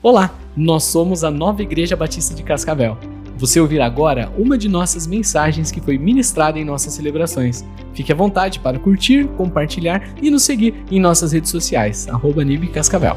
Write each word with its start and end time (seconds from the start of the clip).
Olá, 0.00 0.32
nós 0.56 0.84
somos 0.84 1.24
a 1.24 1.30
Nova 1.30 1.60
Igreja 1.60 1.96
Batista 1.96 2.32
de 2.32 2.44
Cascavel. 2.44 2.96
Você 3.36 3.58
ouvirá 3.58 3.84
agora 3.84 4.32
uma 4.38 4.56
de 4.56 4.68
nossas 4.68 5.08
mensagens 5.08 5.72
que 5.72 5.80
foi 5.80 5.98
ministrada 5.98 6.56
em 6.56 6.64
nossas 6.64 6.94
celebrações. 6.94 7.64
Fique 7.94 8.12
à 8.12 8.14
vontade 8.14 8.60
para 8.60 8.78
curtir, 8.78 9.26
compartilhar 9.36 10.14
e 10.22 10.30
nos 10.30 10.44
seguir 10.44 10.72
em 10.88 11.00
nossas 11.00 11.32
redes 11.32 11.50
sociais, 11.50 12.06
arroba 12.06 12.42
Cascavel. 12.72 13.16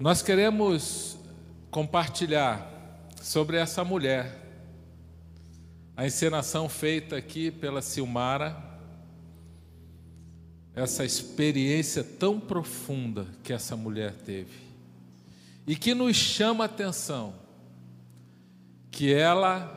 Nós 0.00 0.22
queremos 0.22 1.18
compartilhar 1.70 2.68
sobre 3.22 3.56
essa 3.56 3.84
mulher, 3.84 4.44
a 5.96 6.04
encenação 6.04 6.68
feita 6.68 7.16
aqui 7.16 7.52
pela 7.52 7.80
Silmara, 7.80 8.56
essa 10.74 11.04
experiência 11.04 12.02
tão 12.02 12.40
profunda 12.40 13.24
que 13.44 13.52
essa 13.52 13.76
mulher 13.76 14.12
teve 14.26 14.65
e 15.66 15.74
que 15.74 15.94
nos 15.94 16.16
chama 16.16 16.64
a 16.64 16.66
atenção 16.66 17.34
que 18.90 19.12
ela 19.12 19.72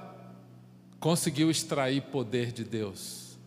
conseguiu 0.99 1.49
extrair 1.49 2.03
poder 2.03 2.51
de 2.51 2.63
Deus. 2.63 3.37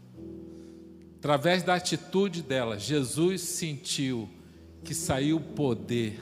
Através 1.19 1.63
da 1.63 1.75
atitude 1.75 2.43
dela, 2.43 2.79
Jesus 2.79 3.43
sentiu 3.43 4.29
que 4.83 4.95
saiu 4.95 5.39
poder. 5.39 6.21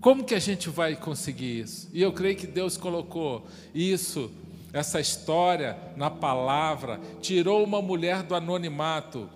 Como 0.00 0.24
que 0.24 0.34
a 0.34 0.40
gente 0.40 0.68
vai 0.68 0.96
conseguir 0.96 1.60
isso? 1.60 1.88
E 1.92 2.02
eu 2.02 2.12
creio 2.12 2.36
que 2.36 2.46
Deus 2.46 2.76
colocou 2.76 3.46
isso, 3.72 4.30
essa 4.72 5.00
história 5.00 5.78
na 5.96 6.10
palavra, 6.10 7.00
tirou 7.20 7.62
uma 7.62 7.80
mulher 7.80 8.22
do 8.24 8.34
anonimato 8.34 9.30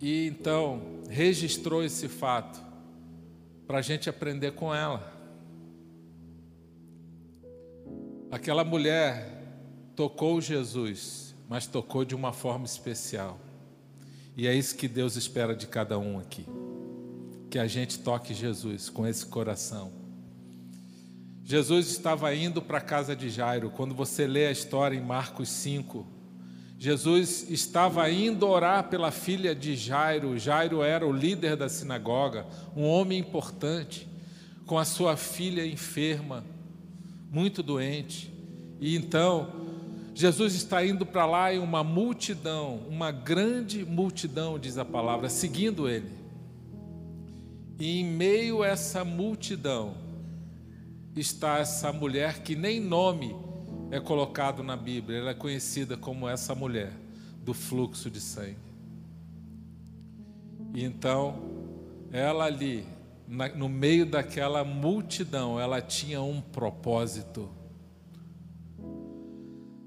e 0.00 0.26
então 0.26 0.82
registrou 1.08 1.84
esse 1.84 2.08
fato 2.08 2.65
para 3.66 3.78
a 3.78 3.82
gente 3.82 4.08
aprender 4.08 4.52
com 4.52 4.74
ela. 4.74 5.12
Aquela 8.30 8.64
mulher 8.64 9.36
tocou 9.94 10.40
Jesus, 10.40 11.34
mas 11.48 11.66
tocou 11.66 12.04
de 12.04 12.14
uma 12.14 12.32
forma 12.32 12.64
especial. 12.64 13.38
E 14.36 14.46
é 14.46 14.54
isso 14.54 14.76
que 14.76 14.86
Deus 14.86 15.16
espera 15.16 15.54
de 15.54 15.66
cada 15.66 15.98
um 15.98 16.18
aqui. 16.18 16.46
Que 17.50 17.58
a 17.58 17.66
gente 17.66 17.98
toque 17.98 18.34
Jesus 18.34 18.88
com 18.88 19.06
esse 19.06 19.24
coração. 19.26 19.92
Jesus 21.42 21.88
estava 21.88 22.34
indo 22.34 22.60
para 22.60 22.78
a 22.78 22.80
casa 22.80 23.14
de 23.16 23.30
Jairo. 23.30 23.70
Quando 23.70 23.94
você 23.94 24.26
lê 24.26 24.46
a 24.46 24.50
história 24.50 24.96
em 24.96 25.00
Marcos 25.00 25.48
5, 25.48 26.06
Jesus 26.78 27.48
estava 27.48 28.10
indo 28.10 28.46
orar 28.46 28.84
pela 28.88 29.10
filha 29.10 29.54
de 29.54 29.74
Jairo. 29.74 30.38
Jairo 30.38 30.82
era 30.82 31.06
o 31.06 31.12
líder 31.12 31.56
da 31.56 31.68
sinagoga, 31.68 32.46
um 32.76 32.84
homem 32.84 33.18
importante, 33.18 34.06
com 34.66 34.78
a 34.78 34.84
sua 34.84 35.16
filha 35.16 35.66
enferma, 35.66 36.44
muito 37.30 37.62
doente. 37.62 38.30
E 38.78 38.94
então, 38.94 39.48
Jesus 40.14 40.54
está 40.54 40.84
indo 40.84 41.06
para 41.06 41.24
lá 41.24 41.52
e 41.52 41.58
uma 41.58 41.82
multidão, 41.82 42.80
uma 42.88 43.10
grande 43.10 43.84
multidão, 43.84 44.58
diz 44.58 44.76
a 44.76 44.84
palavra, 44.84 45.30
seguindo 45.30 45.88
ele. 45.88 46.10
E 47.78 48.00
em 48.00 48.04
meio 48.04 48.62
a 48.62 48.66
essa 48.66 49.04
multidão 49.04 49.94
está 51.14 51.58
essa 51.58 51.90
mulher 51.92 52.42
que 52.42 52.54
nem 52.54 52.80
nome 52.80 53.34
é 53.90 54.00
colocado 54.00 54.62
na 54.62 54.76
Bíblia, 54.76 55.18
ela 55.18 55.30
é 55.30 55.34
conhecida 55.34 55.96
como 55.96 56.28
essa 56.28 56.54
mulher 56.54 56.92
do 57.42 57.54
fluxo 57.54 58.10
de 58.10 58.20
sangue. 58.20 58.56
E 60.74 60.84
então, 60.84 61.40
ela 62.10 62.44
ali, 62.44 62.84
na, 63.28 63.48
no 63.48 63.68
meio 63.68 64.04
daquela 64.04 64.64
multidão, 64.64 65.58
ela 65.58 65.80
tinha 65.80 66.20
um 66.20 66.40
propósito. 66.40 67.48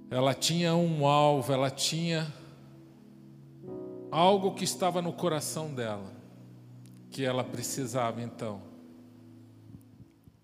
Ela 0.09 0.33
tinha 0.33 0.75
um 0.75 1.05
alvo, 1.05 1.51
ela 1.51 1.69
tinha 1.69 2.33
algo 4.09 4.55
que 4.55 4.63
estava 4.63 5.01
no 5.01 5.13
coração 5.13 5.73
dela, 5.73 6.11
que 7.11 7.23
ela 7.23 7.43
precisava 7.43 8.21
então, 8.21 8.61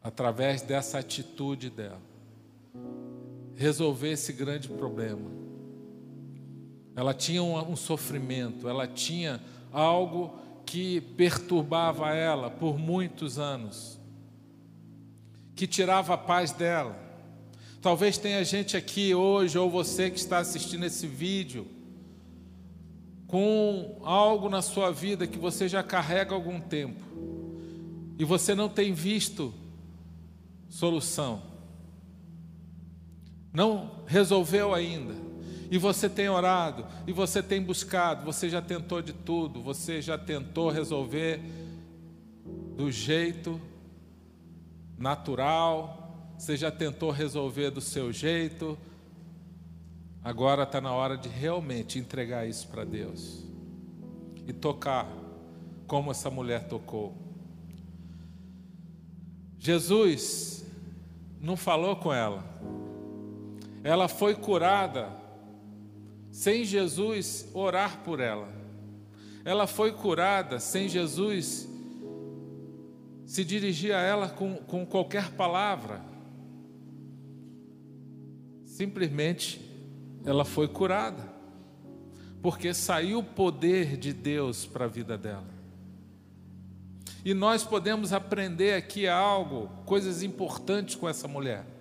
através 0.04 0.62
dessa 0.62 1.00
atitude 1.00 1.70
dela 1.70 2.16
resolver 3.56 4.12
esse 4.12 4.34
grande 4.34 4.68
problema. 4.68 5.32
Ela 6.96 7.14
tinha 7.14 7.42
um, 7.44 7.72
um 7.72 7.76
sofrimento, 7.76 8.68
ela 8.68 8.88
tinha 8.88 9.42
algo 9.72 10.38
que 10.66 11.02
perturbava 11.02 12.14
ela 12.14 12.50
por 12.50 12.78
muitos 12.78 13.38
anos, 13.38 14.00
que 15.56 15.68
tirava 15.68 16.14
a 16.14 16.18
paz 16.18 16.52
dela. 16.52 16.98
Talvez 17.82 18.18
tenha 18.18 18.44
gente 18.44 18.76
aqui 18.76 19.14
hoje, 19.14 19.58
ou 19.58 19.70
você 19.70 20.10
que 20.10 20.18
está 20.18 20.40
assistindo 20.40 20.86
esse 20.86 21.06
vídeo, 21.06 21.68
com 23.28 24.00
algo 24.04 24.50
na 24.50 24.62
sua 24.62 24.92
vida 24.92 25.28
que 25.28 25.38
você 25.38 25.68
já 25.68 25.84
carrega 25.84 26.32
há 26.32 26.36
algum 26.36 26.60
tempo, 26.60 27.04
e 28.18 28.24
você 28.24 28.56
não 28.56 28.70
tem 28.70 28.94
visto 28.94 29.54
solução 30.70 31.55
não 33.56 33.90
resolveu 34.06 34.74
ainda, 34.74 35.14
e 35.72 35.78
você 35.78 36.10
tem 36.10 36.28
orado, 36.28 36.86
e 37.08 37.14
você 37.14 37.42
tem 37.42 37.62
buscado, 37.62 38.26
você 38.26 38.50
já 38.50 38.62
tentou 38.62 39.02
de 39.02 39.14
tudo, 39.14 39.62
você 39.62 40.02
já 40.02 40.18
tentou 40.18 40.70
resolver 40.70 41.40
do 42.76 42.92
jeito 42.92 43.60
natural, 44.98 46.34
você 46.38 46.58
já 46.58 46.70
tentou 46.70 47.12
resolver 47.12 47.72
do 47.72 47.80
seu 47.80 48.12
jeito, 48.12 48.78
agora 50.22 50.64
está 50.64 50.82
na 50.82 50.92
hora 50.92 51.18
de 51.18 51.30
realmente 51.30 51.98
entregar 51.98 52.48
isso 52.48 52.68
para 52.68 52.84
Deus 52.84 53.46
e 54.46 54.52
tocar 54.52 55.08
como 55.88 56.12
essa 56.12 56.30
mulher 56.30 56.68
tocou. 56.68 57.16
Jesus 59.58 60.66
não 61.40 61.56
falou 61.56 61.96
com 61.96 62.14
ela, 62.14 62.44
ela 63.86 64.08
foi 64.08 64.34
curada 64.34 65.16
sem 66.32 66.66
Jesus 66.66 67.48
orar 67.54 68.00
por 68.00 68.20
ela. 68.20 68.52
Ela 69.46 69.68
foi 69.68 69.92
curada 69.92 70.60
sem 70.60 70.90
Jesus 70.90 71.70
se 73.28 73.46
dirigir 73.46 73.94
a 73.94 74.00
ela 74.00 74.28
com, 74.28 74.56
com 74.56 74.88
qualquer 74.88 75.34
palavra. 75.34 76.02
Simplesmente 78.66 79.62
ela 80.26 80.44
foi 80.44 80.68
curada, 80.68 81.32
porque 82.42 82.74
saiu 82.74 83.20
o 83.20 83.24
poder 83.24 83.98
de 83.98 84.12
Deus 84.12 84.66
para 84.66 84.86
a 84.86 84.90
vida 84.90 85.16
dela. 85.16 85.54
E 87.24 87.36
nós 87.36 87.64
podemos 87.64 88.12
aprender 88.12 88.74
aqui 88.74 89.08
algo, 89.08 89.70
coisas 89.86 90.24
importantes 90.24 90.96
com 90.96 91.08
essa 91.08 91.28
mulher. 91.28 91.75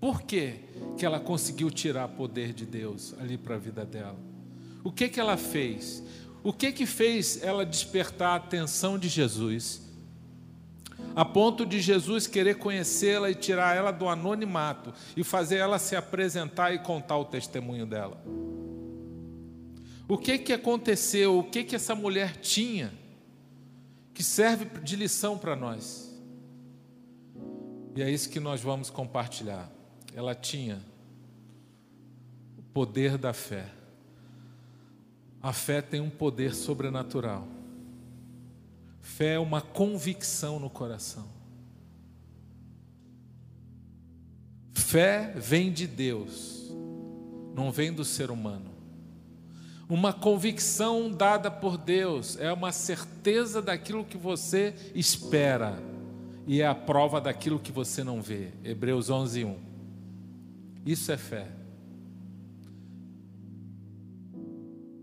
Por 0.00 0.22
que, 0.22 0.54
que 0.96 1.04
ela 1.04 1.20
conseguiu 1.20 1.70
tirar 1.70 2.08
poder 2.08 2.54
de 2.54 2.64
Deus 2.64 3.14
ali 3.20 3.36
para 3.36 3.56
a 3.56 3.58
vida 3.58 3.84
dela? 3.84 4.18
O 4.82 4.90
que, 4.90 5.10
que 5.10 5.20
ela 5.20 5.36
fez? 5.36 6.02
O 6.42 6.54
que, 6.54 6.72
que 6.72 6.86
fez 6.86 7.42
ela 7.42 7.66
despertar 7.66 8.30
a 8.30 8.36
atenção 8.36 8.98
de 8.98 9.08
Jesus? 9.08 9.82
A 11.14 11.22
ponto 11.22 11.66
de 11.66 11.80
Jesus 11.80 12.26
querer 12.26 12.56
conhecê-la 12.56 13.30
e 13.30 13.34
tirar 13.34 13.76
ela 13.76 13.90
do 13.90 14.08
anonimato 14.08 14.94
e 15.14 15.22
fazer 15.22 15.56
ela 15.56 15.78
se 15.78 15.94
apresentar 15.94 16.72
e 16.72 16.78
contar 16.78 17.18
o 17.18 17.26
testemunho 17.26 17.84
dela. 17.84 18.22
O 20.08 20.16
que 20.16 20.38
que 20.38 20.52
aconteceu? 20.52 21.38
O 21.38 21.44
que 21.44 21.62
que 21.62 21.76
essa 21.76 21.94
mulher 21.94 22.36
tinha 22.36 22.92
que 24.14 24.22
serve 24.22 24.64
de 24.80 24.96
lição 24.96 25.36
para 25.36 25.54
nós? 25.54 26.10
E 27.94 28.02
é 28.02 28.10
isso 28.10 28.30
que 28.30 28.40
nós 28.40 28.62
vamos 28.62 28.88
compartilhar 28.88 29.70
ela 30.14 30.34
tinha 30.34 30.80
o 32.58 32.62
poder 32.62 33.16
da 33.16 33.32
fé. 33.32 33.68
A 35.42 35.52
fé 35.52 35.80
tem 35.80 36.00
um 36.00 36.10
poder 36.10 36.54
sobrenatural. 36.54 37.46
Fé 39.00 39.34
é 39.34 39.38
uma 39.38 39.60
convicção 39.60 40.58
no 40.58 40.68
coração. 40.68 41.26
Fé 44.72 45.32
vem 45.36 45.72
de 45.72 45.86
Deus, 45.86 46.70
não 47.54 47.70
vem 47.70 47.92
do 47.92 48.04
ser 48.04 48.30
humano. 48.30 48.70
Uma 49.88 50.12
convicção 50.12 51.10
dada 51.10 51.50
por 51.50 51.76
Deus 51.76 52.36
é 52.38 52.52
uma 52.52 52.70
certeza 52.70 53.60
daquilo 53.60 54.04
que 54.04 54.16
você 54.16 54.74
espera 54.94 55.82
e 56.46 56.60
é 56.60 56.66
a 56.66 56.74
prova 56.74 57.20
daquilo 57.20 57.58
que 57.58 57.72
você 57.72 58.04
não 58.04 58.22
vê. 58.22 58.48
Hebreus 58.62 59.10
11, 59.10 59.44
1. 59.44 59.69
Isso 60.84 61.12
é 61.12 61.16
fé. 61.16 61.48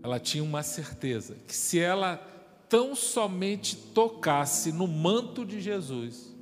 Ela 0.02 0.18
tinha 0.18 0.42
uma 0.42 0.62
certeza 0.62 1.36
que 1.46 1.54
se 1.54 1.78
ela 1.78 2.16
tão 2.68 2.94
somente 2.94 3.76
tocasse 3.76 4.72
no 4.72 4.86
manto 4.86 5.44
de 5.44 5.60
Jesus, 5.60 6.34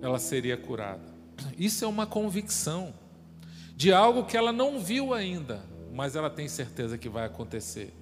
ela 0.00 0.18
seria 0.18 0.56
curada. 0.56 1.14
Isso 1.58 1.84
é 1.84 1.88
uma 1.88 2.06
convicção 2.06 2.94
de 3.76 3.92
algo 3.92 4.24
que 4.24 4.36
ela 4.36 4.52
não 4.52 4.78
viu 4.78 5.12
ainda, 5.12 5.64
mas 5.92 6.14
ela 6.14 6.30
tem 6.30 6.48
certeza 6.48 6.98
que 6.98 7.08
vai 7.08 7.24
acontecer. 7.24 7.92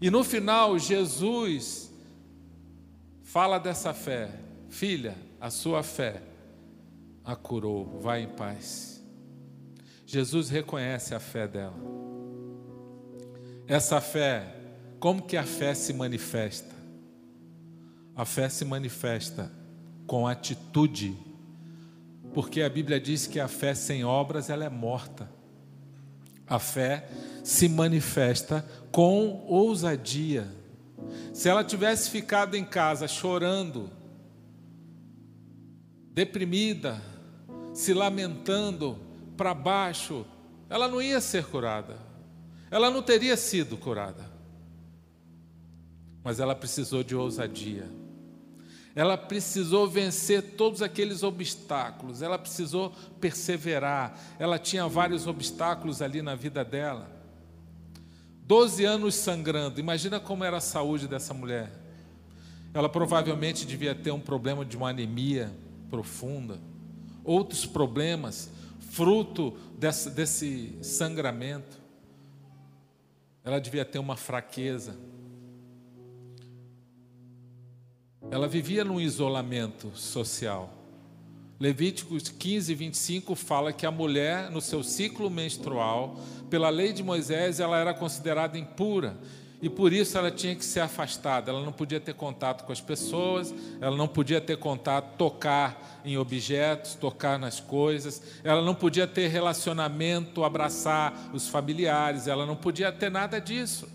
E 0.00 0.10
no 0.10 0.22
final, 0.22 0.78
Jesus 0.78 1.90
fala 3.22 3.58
dessa 3.58 3.94
fé: 3.94 4.30
Filha, 4.68 5.16
a 5.40 5.50
sua 5.50 5.82
fé 5.82 6.22
a 7.24 7.34
curou, 7.34 7.98
vai 8.00 8.22
em 8.22 8.28
paz. 8.28 9.02
Jesus 10.06 10.50
reconhece 10.50 11.14
a 11.14 11.20
fé 11.20 11.48
dela. 11.48 11.74
Essa 13.66 14.00
fé, 14.00 14.54
como 15.00 15.22
que 15.22 15.36
a 15.36 15.42
fé 15.42 15.74
se 15.74 15.92
manifesta? 15.94 16.74
A 18.14 18.24
fé 18.24 18.48
se 18.48 18.64
manifesta 18.64 19.50
com 20.06 20.26
atitude, 20.26 21.16
porque 22.34 22.60
a 22.60 22.68
Bíblia 22.68 23.00
diz 23.00 23.26
que 23.26 23.40
a 23.40 23.48
fé 23.48 23.74
sem 23.74 24.04
obras 24.04 24.50
ela 24.50 24.64
é 24.64 24.68
morta. 24.68 25.28
A 26.46 26.58
fé 26.58 27.08
se 27.42 27.68
manifesta 27.68 28.64
com 28.92 29.46
ousadia. 29.48 30.46
Se 31.32 31.48
ela 31.48 31.64
tivesse 31.64 32.10
ficado 32.10 32.54
em 32.54 32.64
casa 32.64 33.08
chorando, 33.08 33.90
deprimida, 36.12 37.00
se 37.74 37.92
lamentando 37.92 38.96
para 39.36 39.52
baixo, 39.52 40.24
ela 40.70 40.88
não 40.88 41.02
ia 41.02 41.20
ser 41.20 41.44
curada. 41.44 41.98
Ela 42.70 42.90
não 42.90 43.02
teria 43.02 43.36
sido 43.36 43.76
curada. 43.76 44.32
Mas 46.22 46.40
ela 46.40 46.54
precisou 46.54 47.02
de 47.02 47.14
ousadia. 47.14 47.90
Ela 48.94 49.18
precisou 49.18 49.88
vencer 49.88 50.54
todos 50.56 50.80
aqueles 50.80 51.24
obstáculos, 51.24 52.22
ela 52.22 52.38
precisou 52.38 52.92
perseverar. 53.20 54.16
Ela 54.38 54.56
tinha 54.56 54.86
vários 54.86 55.26
obstáculos 55.26 56.00
ali 56.00 56.22
na 56.22 56.36
vida 56.36 56.64
dela. 56.64 57.10
Doze 58.46 58.84
anos 58.84 59.16
sangrando, 59.16 59.80
imagina 59.80 60.20
como 60.20 60.44
era 60.44 60.58
a 60.58 60.60
saúde 60.60 61.08
dessa 61.08 61.34
mulher. 61.34 61.72
Ela 62.72 62.88
provavelmente 62.88 63.66
devia 63.66 63.96
ter 63.96 64.12
um 64.12 64.20
problema 64.20 64.64
de 64.64 64.76
uma 64.76 64.90
anemia 64.90 65.52
profunda, 65.90 66.60
outros 67.24 67.66
problemas, 67.66 68.50
fruto 68.90 69.56
desse, 69.78 70.10
desse 70.10 70.78
sangramento. 70.82 71.82
Ela 73.42 73.58
devia 73.58 73.84
ter 73.84 73.98
uma 73.98 74.16
fraqueza. 74.16 74.96
Ela 78.30 78.46
vivia 78.46 78.84
num 78.84 79.00
isolamento 79.00 79.90
social. 79.94 80.72
Levíticos 81.58 82.28
15, 82.28 82.74
25 82.74 83.34
fala 83.34 83.72
que 83.72 83.86
a 83.86 83.90
mulher, 83.90 84.50
no 84.50 84.60
seu 84.60 84.82
ciclo 84.82 85.30
menstrual, 85.30 86.18
pela 86.50 86.68
lei 86.68 86.92
de 86.92 87.02
Moisés, 87.02 87.60
ela 87.60 87.78
era 87.78 87.94
considerada 87.94 88.58
impura 88.58 89.16
e 89.64 89.70
por 89.70 89.94
isso 89.94 90.18
ela 90.18 90.30
tinha 90.30 90.54
que 90.54 90.62
ser 90.62 90.80
afastada, 90.80 91.50
ela 91.50 91.64
não 91.64 91.72
podia 91.72 91.98
ter 91.98 92.12
contato 92.12 92.64
com 92.66 92.70
as 92.70 92.82
pessoas, 92.82 93.54
ela 93.80 93.96
não 93.96 94.06
podia 94.06 94.38
ter 94.38 94.58
contato, 94.58 95.16
tocar 95.16 96.02
em 96.04 96.18
objetos, 96.18 96.94
tocar 96.94 97.38
nas 97.38 97.60
coisas, 97.60 98.22
ela 98.44 98.60
não 98.60 98.74
podia 98.74 99.06
ter 99.06 99.28
relacionamento, 99.28 100.44
abraçar 100.44 101.30
os 101.32 101.48
familiares, 101.48 102.26
ela 102.26 102.44
não 102.44 102.54
podia 102.54 102.92
ter 102.92 103.10
nada 103.10 103.40
disso. 103.40 103.88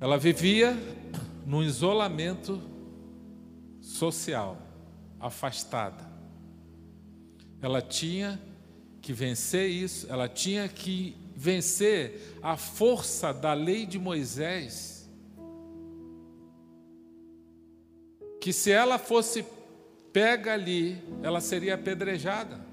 Ela 0.00 0.18
vivia 0.18 0.76
num 1.46 1.62
isolamento 1.62 2.60
social, 3.80 4.58
afastada. 5.20 6.04
Ela 7.62 7.80
tinha 7.80 8.42
que 9.00 9.12
vencer 9.12 9.70
isso, 9.70 10.08
ela 10.10 10.28
tinha 10.28 10.68
que 10.68 11.24
vencer 11.36 12.38
a 12.42 12.56
força 12.56 13.32
da 13.32 13.52
lei 13.52 13.84
de 13.84 13.98
Moisés, 13.98 15.08
que 18.40 18.52
se 18.52 18.70
ela 18.70 18.98
fosse 18.98 19.44
pega 20.12 20.54
ali, 20.54 20.98
ela 21.22 21.42
seria 21.42 21.74
apedrejada. 21.74 22.64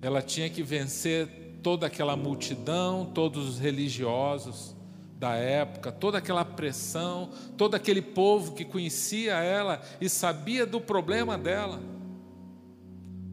Ela 0.00 0.22
tinha 0.22 0.48
que 0.48 0.62
vencer 0.62 1.28
toda 1.62 1.86
aquela 1.86 2.16
multidão, 2.16 3.04
todos 3.04 3.46
os 3.46 3.58
religiosos 3.58 4.74
da 5.18 5.34
época, 5.34 5.92
toda 5.92 6.16
aquela 6.16 6.42
pressão, 6.42 7.30
todo 7.58 7.74
aquele 7.74 8.00
povo 8.00 8.54
que 8.54 8.64
conhecia 8.64 9.34
ela 9.34 9.82
e 10.00 10.08
sabia 10.08 10.64
do 10.64 10.80
problema 10.80 11.36
dela. 11.36 11.78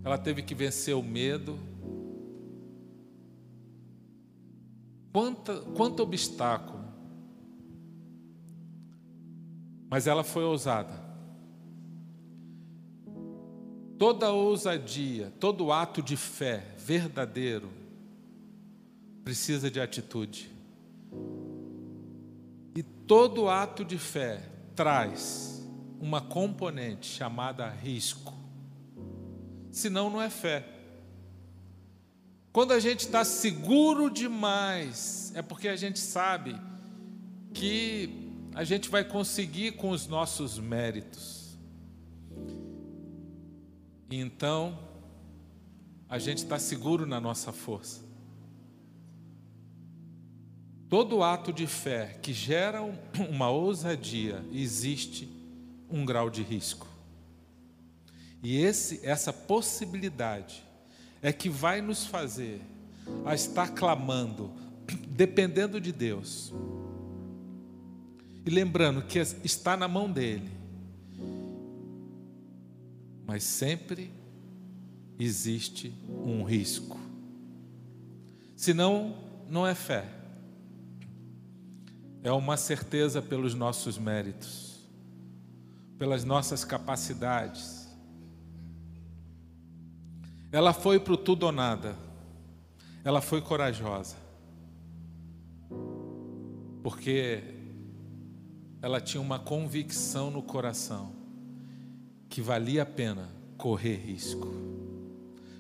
Ela 0.04 0.18
teve 0.18 0.42
que 0.42 0.54
vencer 0.54 0.94
o 0.94 1.02
medo, 1.02 1.58
Quanta, 5.18 5.62
quanto 5.76 6.04
obstáculo. 6.04 6.78
Mas 9.90 10.06
ela 10.06 10.24
foi 10.24 10.44
ousada. 10.44 10.94
Toda 13.98 14.32
ousadia, 14.32 15.34
todo 15.40 15.72
ato 15.72 16.04
de 16.04 16.16
fé 16.16 16.76
verdadeiro 16.78 17.68
precisa 19.24 19.72
de 19.72 19.82
atitude. 19.82 20.52
E 22.76 22.84
todo 22.84 23.50
ato 23.50 23.84
de 23.84 23.98
fé 23.98 24.48
traz 24.76 25.68
uma 26.00 26.22
componente 26.22 27.08
chamada 27.08 27.68
risco. 27.68 28.36
Senão, 29.72 30.12
não 30.12 30.22
é 30.22 30.30
fé. 30.30 30.77
Quando 32.52 32.74
a 32.74 32.80
gente 32.80 33.02
está 33.02 33.24
seguro 33.24 34.10
demais, 34.10 35.32
é 35.36 35.42
porque 35.42 35.68
a 35.68 35.76
gente 35.76 36.00
sabe 36.00 36.60
que 37.54 38.32
a 38.54 38.64
gente 38.64 38.90
vai 38.90 39.04
conseguir 39.04 39.74
com 39.74 39.92
os 39.92 40.08
nossos 40.08 40.58
méritos. 40.58 41.56
E 44.10 44.16
então, 44.16 44.80
a 46.10 46.18
gente 46.18 46.40
está 46.40 46.58
seguro 46.58 47.06
na 47.06 47.20
nossa 47.20 47.52
força. 47.52 48.02
Todo 50.90 51.22
ato 51.22 51.52
de 51.52 51.68
fé 51.68 52.18
que 52.22 52.32
gera 52.32 52.82
uma 53.30 53.50
ousadia, 53.50 54.44
existe 54.52 55.30
um 55.90 56.06
grau 56.06 56.30
de 56.30 56.42
risco. 56.42 56.88
E 58.42 58.58
esse, 58.58 59.06
essa 59.06 59.34
possibilidade 59.34 60.64
é 61.28 61.34
que 61.34 61.50
vai 61.50 61.82
nos 61.82 62.06
fazer 62.06 62.62
a 63.26 63.36
estar 63.36 63.72
clamando, 63.72 64.50
dependendo 65.10 65.82
de 65.82 65.92
Deus. 65.92 66.54
E 68.46 68.50
lembrando 68.50 69.02
que 69.02 69.20
está 69.20 69.76
na 69.76 69.90
mão 69.90 70.10
dele. 70.10 70.50
Mas 73.26 73.44
sempre 73.44 74.10
existe 75.20 75.94
um 76.26 76.44
risco. 76.44 76.98
Senão, 78.56 79.18
não 79.50 79.68
é 79.68 79.76
fé. 79.76 80.06
É 82.24 82.32
uma 82.32 82.56
certeza 82.56 83.22
pelos 83.22 83.54
nossos 83.54 83.98
méritos, 83.98 84.80
pelas 86.00 86.24
nossas 86.24 86.64
capacidades, 86.64 87.87
ela 90.52 90.74
foi 90.74 91.00
para 91.00 91.14
o 91.14 91.18
tudo 91.18 91.46
ou 91.46 91.52
nada. 91.52 91.96
Ela 93.04 93.22
foi 93.22 93.42
corajosa. 93.42 94.16
Porque 96.82 97.44
ela 98.82 99.02
tinha 99.02 99.22
uma 99.22 99.40
convicção 99.40 100.32
no 100.32 100.42
coração 100.42 101.14
que 102.30 102.42
valia 102.42 102.84
a 102.84 102.86
pena 102.86 103.30
correr 103.58 103.96
risco. 103.96 104.48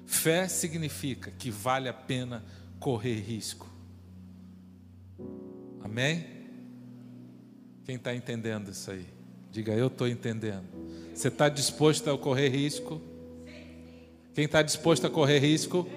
Fé 0.05 0.47
significa 0.47 1.31
que 1.31 1.51
vale 1.51 1.89
a 1.89 1.93
pena 1.93 2.45
correr 2.79 3.19
risco. 3.19 3.67
Amém? 5.83 6.25
Quem 7.83 7.95
está 7.95 8.13
entendendo 8.13 8.69
isso 8.69 8.91
aí? 8.91 9.05
Diga, 9.51 9.73
eu 9.73 9.87
estou 9.87 10.07
entendendo. 10.07 10.65
Você 11.13 11.29
está 11.29 11.49
disposto 11.49 12.09
a 12.09 12.17
correr 12.17 12.49
risco? 12.49 13.01
Quem 14.37 14.45
está 14.45 14.61
disposto 14.61 15.07
a 15.07 15.09
correr 15.09 15.39
risco? 15.39 15.89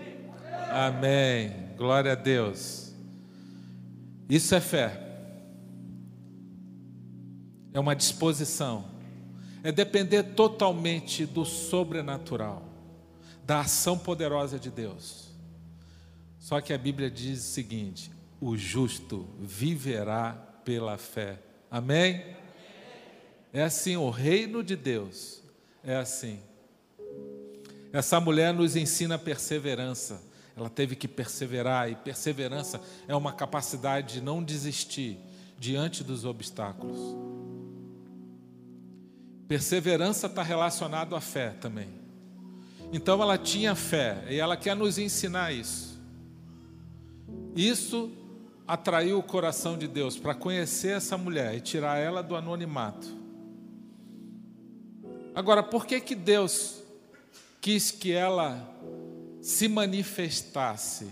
Amém. 0.70 1.52
Glória 1.76 2.12
a 2.12 2.14
Deus. 2.14 2.90
Isso 4.30 4.54
é 4.54 4.60
fé. 4.62 4.98
É 7.70 7.78
uma 7.78 7.94
disposição. 7.94 8.86
É 9.62 9.70
depender 9.70 10.22
totalmente 10.22 11.26
do 11.26 11.44
sobrenatural, 11.44 12.66
da 13.44 13.60
ação 13.60 13.98
poderosa 13.98 14.58
de 14.58 14.70
Deus. 14.70 15.34
Só 16.38 16.62
que 16.62 16.72
a 16.72 16.78
Bíblia 16.78 17.10
diz 17.10 17.40
o 17.40 17.52
seguinte: 17.52 18.10
o 18.40 18.56
justo 18.56 19.28
viverá 19.38 20.32
pela 20.64 20.96
fé. 20.96 21.38
Amém? 21.70 22.24
É 23.52 23.62
assim, 23.62 23.96
o 23.96 24.08
reino 24.08 24.64
de 24.64 24.76
Deus 24.76 25.42
é 25.84 25.94
assim. 25.94 26.40
Essa 27.92 28.20
mulher 28.20 28.54
nos 28.54 28.76
ensina 28.76 29.18
perseverança. 29.18 30.22
Ela 30.56 30.68
teve 30.68 30.94
que 30.94 31.08
perseverar, 31.08 31.90
e 31.90 31.94
perseverança 31.94 32.80
é 33.08 33.14
uma 33.14 33.32
capacidade 33.32 34.14
de 34.14 34.20
não 34.20 34.42
desistir 34.42 35.18
diante 35.58 36.04
dos 36.04 36.24
obstáculos. 36.24 36.98
Perseverança 39.48 40.26
está 40.26 40.42
relacionado 40.42 41.16
à 41.16 41.20
fé 41.20 41.50
também. 41.50 41.88
Então 42.92 43.20
ela 43.22 43.38
tinha 43.38 43.74
fé 43.74 44.24
e 44.28 44.36
ela 44.36 44.56
quer 44.56 44.74
nos 44.76 44.98
ensinar 44.98 45.52
isso. 45.52 46.00
Isso 47.54 48.12
atraiu 48.66 49.18
o 49.18 49.22
coração 49.22 49.76
de 49.76 49.88
Deus 49.88 50.16
para 50.16 50.34
conhecer 50.34 50.96
essa 50.96 51.18
mulher 51.18 51.54
e 51.54 51.60
tirar 51.60 51.98
ela 51.98 52.22
do 52.22 52.36
anonimato. 52.36 53.08
Agora, 55.34 55.62
por 55.62 55.86
que 55.86 56.00
que 56.00 56.14
Deus 56.14 56.79
quis 57.60 57.90
que 57.90 58.12
ela 58.12 58.68
se 59.40 59.68
manifestasse? 59.68 61.08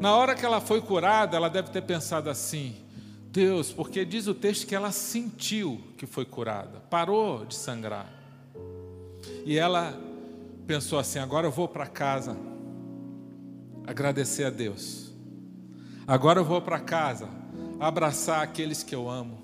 Na 0.00 0.16
hora 0.16 0.34
que 0.34 0.44
ela 0.44 0.60
foi 0.60 0.80
curada, 0.80 1.36
ela 1.36 1.48
deve 1.48 1.70
ter 1.70 1.82
pensado 1.82 2.28
assim: 2.28 2.76
Deus, 3.30 3.72
porque 3.72 4.04
diz 4.04 4.26
o 4.26 4.34
texto 4.34 4.66
que 4.66 4.74
ela 4.74 4.92
sentiu 4.92 5.80
que 5.96 6.06
foi 6.06 6.24
curada, 6.24 6.80
parou 6.90 7.44
de 7.44 7.54
sangrar. 7.54 8.12
E 9.44 9.56
ela 9.58 9.98
pensou 10.66 10.98
assim: 10.98 11.18
agora 11.18 11.46
eu 11.46 11.52
vou 11.52 11.68
para 11.68 11.86
casa 11.86 12.36
agradecer 13.86 14.44
a 14.44 14.50
Deus 14.50 15.06
Agora 16.06 16.38
eu 16.38 16.44
vou 16.44 16.62
para 16.62 16.78
casa 16.78 17.28
abraçar 17.80 18.40
aqueles 18.40 18.84
que 18.84 18.94
eu 18.94 19.10
amo. 19.10 19.38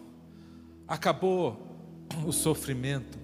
Acabou 0.87 1.61
o 2.25 2.31
sofrimento, 2.31 3.19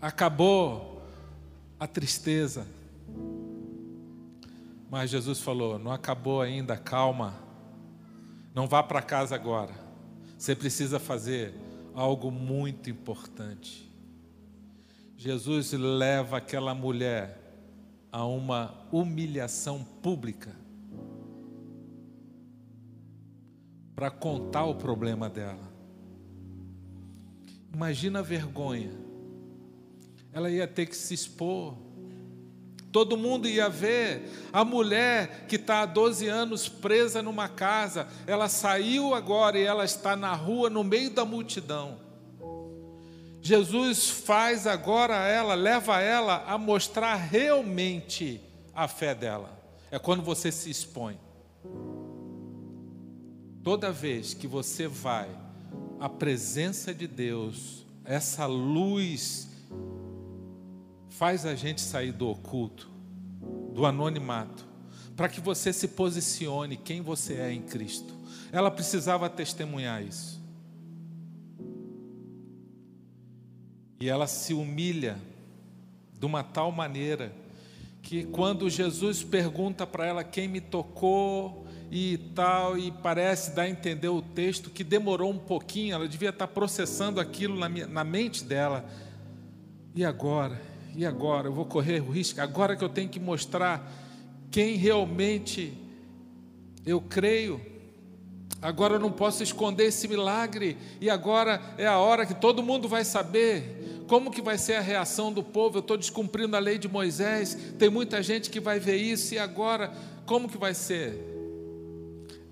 acabou 0.00 0.97
a 1.78 1.86
tristeza. 1.86 2.66
Mas 4.90 5.10
Jesus 5.10 5.40
falou: 5.40 5.78
não 5.78 5.92
acabou 5.92 6.40
ainda, 6.40 6.76
calma. 6.76 7.34
Não 8.54 8.66
vá 8.66 8.82
para 8.82 9.02
casa 9.02 9.34
agora. 9.34 9.74
Você 10.36 10.54
precisa 10.54 10.98
fazer 10.98 11.54
algo 11.94 12.30
muito 12.30 12.88
importante. 12.88 13.88
Jesus 15.16 15.72
leva 15.72 16.36
aquela 16.36 16.74
mulher 16.74 17.36
a 18.10 18.24
uma 18.24 18.86
humilhação 18.90 19.84
pública 19.84 20.54
para 23.94 24.10
contar 24.10 24.64
o 24.64 24.76
problema 24.76 25.28
dela. 25.28 25.68
Imagina 27.74 28.20
a 28.20 28.22
vergonha. 28.22 29.07
Ela 30.38 30.48
ia 30.52 30.68
ter 30.68 30.86
que 30.86 30.94
se 30.94 31.12
expor. 31.12 31.74
Todo 32.92 33.16
mundo 33.16 33.48
ia 33.48 33.68
ver 33.68 34.30
a 34.52 34.64
mulher 34.64 35.46
que 35.48 35.56
está 35.56 35.82
há 35.82 35.86
12 35.86 36.28
anos 36.28 36.68
presa 36.68 37.20
numa 37.20 37.48
casa. 37.48 38.06
Ela 38.24 38.48
saiu 38.48 39.14
agora 39.14 39.58
e 39.58 39.64
ela 39.64 39.84
está 39.84 40.14
na 40.14 40.32
rua, 40.32 40.70
no 40.70 40.84
meio 40.84 41.10
da 41.10 41.24
multidão. 41.24 41.98
Jesus 43.42 44.08
faz 44.08 44.64
agora 44.64 45.26
ela, 45.26 45.56
leva 45.56 46.00
ela 46.00 46.44
a 46.46 46.56
mostrar 46.56 47.16
realmente 47.16 48.40
a 48.72 48.86
fé 48.86 49.16
dela. 49.16 49.60
É 49.90 49.98
quando 49.98 50.22
você 50.22 50.52
se 50.52 50.70
expõe. 50.70 51.18
Toda 53.64 53.90
vez 53.90 54.34
que 54.34 54.46
você 54.46 54.86
vai 54.86 55.28
à 55.98 56.08
presença 56.08 56.94
de 56.94 57.08
Deus, 57.08 57.84
essa 58.04 58.46
luz 58.46 59.48
faz 61.18 61.44
a 61.44 61.56
gente 61.56 61.80
sair 61.80 62.12
do 62.12 62.28
oculto, 62.28 62.88
do 63.74 63.84
anonimato, 63.84 64.64
para 65.16 65.28
que 65.28 65.40
você 65.40 65.72
se 65.72 65.88
posicione 65.88 66.76
quem 66.76 67.00
você 67.00 67.34
é 67.34 67.52
em 67.52 67.60
Cristo. 67.60 68.14
Ela 68.52 68.70
precisava 68.70 69.28
testemunhar 69.28 70.00
isso. 70.00 70.40
E 74.00 74.08
ela 74.08 74.28
se 74.28 74.54
humilha 74.54 75.18
de 76.16 76.24
uma 76.24 76.44
tal 76.44 76.70
maneira 76.70 77.34
que 78.00 78.22
quando 78.22 78.70
Jesus 78.70 79.24
pergunta 79.24 79.84
para 79.84 80.06
ela 80.06 80.22
quem 80.22 80.46
me 80.46 80.60
tocou, 80.60 81.66
e 81.90 82.18
tal, 82.34 82.76
e 82.76 82.92
parece 82.92 83.52
dar 83.52 83.62
a 83.62 83.68
entender 83.68 84.08
o 84.08 84.20
texto 84.20 84.68
que 84.68 84.84
demorou 84.84 85.32
um 85.32 85.38
pouquinho, 85.38 85.94
ela 85.94 86.06
devia 86.06 86.28
estar 86.28 86.46
processando 86.46 87.18
aquilo 87.18 87.58
na, 87.58 87.66
minha, 87.66 87.86
na 87.86 88.04
mente 88.04 88.44
dela. 88.44 88.84
E 89.94 90.04
agora? 90.04 90.60
E 90.98 91.06
agora? 91.06 91.46
Eu 91.46 91.52
vou 91.52 91.64
correr 91.64 92.00
o 92.02 92.10
risco? 92.10 92.40
Agora 92.40 92.74
que 92.74 92.82
eu 92.82 92.88
tenho 92.88 93.08
que 93.08 93.20
mostrar 93.20 93.88
quem 94.50 94.74
realmente 94.74 95.72
eu 96.84 97.00
creio. 97.00 97.60
Agora 98.60 98.94
eu 98.94 98.98
não 98.98 99.12
posso 99.12 99.40
esconder 99.44 99.84
esse 99.84 100.08
milagre, 100.08 100.76
e 101.00 101.08
agora 101.08 101.62
é 101.78 101.86
a 101.86 101.98
hora 101.98 102.26
que 102.26 102.34
todo 102.34 102.64
mundo 102.64 102.88
vai 102.88 103.04
saber. 103.04 104.02
Como 104.08 104.32
que 104.32 104.42
vai 104.42 104.58
ser 104.58 104.74
a 104.74 104.80
reação 104.80 105.32
do 105.32 105.40
povo? 105.40 105.76
Eu 105.76 105.82
estou 105.82 105.96
descumprindo 105.96 106.56
a 106.56 106.58
lei 106.58 106.78
de 106.78 106.88
Moisés, 106.88 107.56
tem 107.78 107.88
muita 107.88 108.20
gente 108.20 108.50
que 108.50 108.58
vai 108.58 108.80
ver 108.80 108.96
isso, 108.96 109.34
e 109.34 109.38
agora, 109.38 109.92
como 110.26 110.48
que 110.48 110.58
vai 110.58 110.74
ser? 110.74 111.16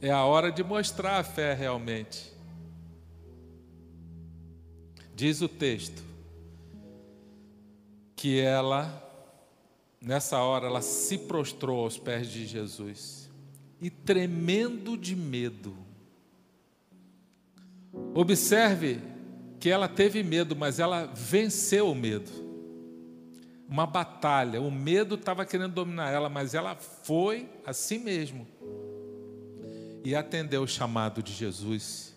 É 0.01 0.13
a 0.13 0.25
hora 0.25 0.53
de 0.53 0.63
mostrar 0.63 1.19
a 1.19 1.25
fé 1.25 1.53
realmente. 1.53 2.33
Diz 5.17 5.41
o 5.43 5.49
texto 5.49 6.06
que 8.27 8.41
ela, 8.41 9.09
nessa 10.01 10.41
hora, 10.41 10.67
ela 10.67 10.83
se 10.83 11.17
prostrou 11.17 11.85
aos 11.85 11.97
pés 11.97 12.27
de 12.27 12.45
Jesus 12.45 13.31
e 13.81 13.89
tremendo 13.89 14.97
de 14.97 15.15
medo. 15.15 15.77
Observe 18.13 19.01
que 19.61 19.71
ela 19.71 19.87
teve 19.87 20.25
medo, 20.25 20.57
mas 20.57 20.81
ela 20.81 21.07
venceu 21.07 21.89
o 21.89 21.95
medo. 21.95 22.29
Uma 23.69 23.87
batalha, 23.87 24.61
o 24.61 24.73
medo 24.73 25.15
estava 25.15 25.47
querendo 25.47 25.75
dominar 25.75 26.11
ela, 26.11 26.29
mas 26.29 26.53
ela 26.53 26.75
foi 26.75 27.49
assim 27.65 28.01
mesmo 28.01 28.45
e 30.05 30.17
atendeu 30.17 30.65
o 30.65 30.69
chamado 30.69 31.23
de 31.23 31.33
Jesus. 31.33 32.13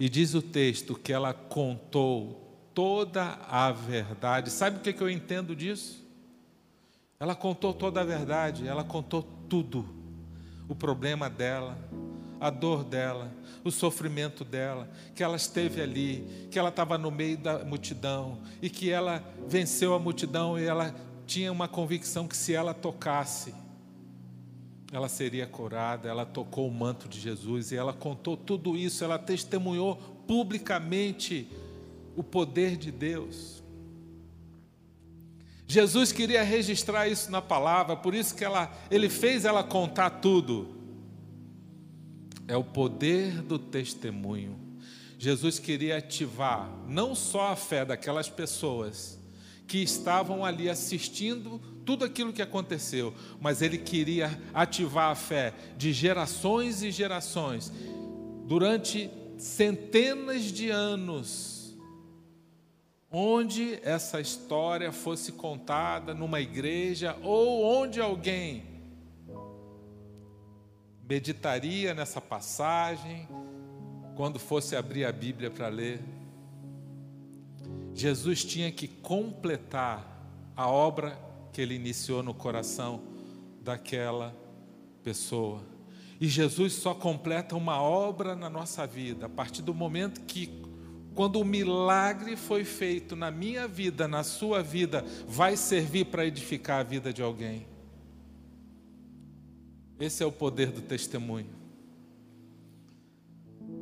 E 0.00 0.08
diz 0.08 0.32
o 0.32 0.40
texto 0.40 0.94
que 0.94 1.12
ela 1.12 1.34
contou 1.34 2.47
toda 2.78 3.36
a 3.50 3.72
verdade. 3.72 4.52
Sabe 4.52 4.76
o 4.76 4.80
que, 4.80 5.02
eu 5.02 5.10
entendo 5.10 5.56
disso? 5.56 6.06
Ela 7.18 7.34
contou 7.34 7.74
toda 7.74 8.02
a 8.02 8.04
verdade, 8.04 8.68
ela 8.68 8.84
contou 8.84 9.20
tudo. 9.48 9.84
O 10.68 10.76
problema 10.76 11.28
dela, 11.28 11.76
a 12.40 12.50
dor 12.50 12.84
dela, 12.84 13.32
o 13.64 13.72
sofrimento 13.72 14.44
dela, 14.44 14.88
que 15.12 15.24
ela 15.24 15.34
esteve 15.34 15.82
ali, 15.82 16.46
que 16.52 16.56
ela 16.56 16.68
estava 16.68 16.96
no 16.96 17.10
meio 17.10 17.36
da 17.36 17.64
multidão 17.64 18.38
e 18.62 18.70
que 18.70 18.92
ela 18.92 19.24
venceu 19.48 19.92
a 19.92 19.98
multidão 19.98 20.56
e 20.56 20.64
ela 20.64 20.94
tinha 21.26 21.50
uma 21.50 21.66
convicção 21.66 22.28
que 22.28 22.36
se 22.36 22.54
ela 22.54 22.72
tocasse, 22.72 23.52
ela 24.92 25.08
seria 25.08 25.48
curada, 25.48 26.08
ela 26.08 26.24
tocou 26.24 26.68
o 26.68 26.72
manto 26.72 27.08
de 27.08 27.18
Jesus 27.18 27.72
e 27.72 27.76
ela 27.76 27.92
contou 27.92 28.36
tudo 28.36 28.76
isso, 28.76 29.02
ela 29.02 29.18
testemunhou 29.18 29.96
publicamente 30.28 31.48
o 32.16 32.22
poder 32.22 32.76
de 32.76 32.90
Deus. 32.90 33.62
Jesus 35.66 36.12
queria 36.12 36.42
registrar 36.42 37.08
isso 37.08 37.30
na 37.30 37.42
palavra, 37.42 37.94
por 37.94 38.14
isso 38.14 38.34
que 38.34 38.44
ela, 38.44 38.72
ele 38.90 39.08
fez 39.08 39.44
ela 39.44 39.62
contar 39.62 40.10
tudo. 40.10 40.76
É 42.46 42.56
o 42.56 42.64
poder 42.64 43.42
do 43.42 43.58
testemunho. 43.58 44.58
Jesus 45.18 45.58
queria 45.58 45.98
ativar 45.98 46.70
não 46.86 47.14
só 47.14 47.52
a 47.52 47.56
fé 47.56 47.84
daquelas 47.84 48.30
pessoas 48.30 49.18
que 49.66 49.78
estavam 49.78 50.44
ali 50.44 50.70
assistindo 50.70 51.60
tudo 51.84 52.04
aquilo 52.04 52.32
que 52.32 52.40
aconteceu, 52.40 53.12
mas 53.40 53.60
ele 53.60 53.78
queria 53.78 54.40
ativar 54.54 55.10
a 55.10 55.14
fé 55.14 55.52
de 55.76 55.92
gerações 55.92 56.82
e 56.82 56.90
gerações 56.90 57.72
durante 58.46 59.10
centenas 59.36 60.44
de 60.44 60.70
anos, 60.70 61.57
onde 63.10 63.78
essa 63.82 64.20
história 64.20 64.92
fosse 64.92 65.32
contada 65.32 66.12
numa 66.12 66.40
igreja 66.40 67.16
ou 67.22 67.64
onde 67.64 68.00
alguém 68.00 68.64
meditaria 71.08 71.94
nessa 71.94 72.20
passagem 72.20 73.26
quando 74.14 74.38
fosse 74.38 74.76
abrir 74.76 75.06
a 75.06 75.12
Bíblia 75.12 75.50
para 75.50 75.68
ler. 75.68 76.00
Jesus 77.94 78.44
tinha 78.44 78.70
que 78.70 78.86
completar 78.86 80.06
a 80.54 80.68
obra 80.68 81.18
que 81.52 81.62
ele 81.62 81.74
iniciou 81.74 82.22
no 82.22 82.34
coração 82.34 83.02
daquela 83.62 84.36
pessoa. 85.02 85.62
E 86.20 86.28
Jesus 86.28 86.74
só 86.74 86.94
completa 86.94 87.56
uma 87.56 87.80
obra 87.80 88.36
na 88.36 88.50
nossa 88.50 88.86
vida 88.86 89.26
a 89.26 89.28
partir 89.28 89.62
do 89.62 89.72
momento 89.72 90.20
que 90.22 90.67
quando 91.18 91.40
o 91.40 91.44
milagre 91.44 92.36
foi 92.36 92.62
feito 92.62 93.16
na 93.16 93.28
minha 93.28 93.66
vida, 93.66 94.06
na 94.06 94.22
sua 94.22 94.62
vida, 94.62 95.04
vai 95.26 95.56
servir 95.56 96.04
para 96.04 96.24
edificar 96.24 96.78
a 96.78 96.84
vida 96.84 97.12
de 97.12 97.20
alguém. 97.20 97.66
Esse 99.98 100.22
é 100.22 100.26
o 100.26 100.30
poder 100.30 100.70
do 100.70 100.80
testemunho. 100.80 101.50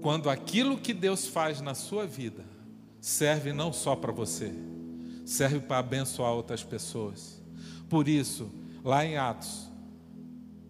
Quando 0.01 0.31
aquilo 0.31 0.79
que 0.79 0.95
Deus 0.95 1.27
faz 1.27 1.61
na 1.61 1.75
sua 1.75 2.07
vida 2.07 2.43
serve 3.03 3.53
não 3.53 3.71
só 3.71 3.95
para 3.95 4.13
você, 4.13 4.51
serve 5.27 5.61
para 5.61 5.77
abençoar 5.77 6.33
outras 6.33 6.65
pessoas. 6.65 7.39
Por 7.87 8.09
isso, 8.09 8.51
lá 8.83 9.05
em 9.05 9.19
Atos, 9.19 9.69